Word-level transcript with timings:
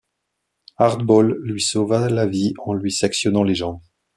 Hardball 0.79 1.37
lui 1.43 1.61
sauva 1.61 2.09
la 2.09 2.25
vie 2.25 2.55
en 2.65 2.73
lui 2.73 2.91
sectionnant 2.91 3.43
les 3.43 3.53
jambes. 3.53 3.83